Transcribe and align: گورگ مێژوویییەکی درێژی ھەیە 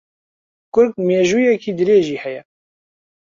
گورگ 0.73 0.93
مێژوویییەکی 1.07 1.75
درێژی 1.79 2.21
ھەیە 2.23 2.41